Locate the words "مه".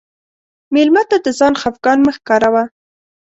2.05-2.11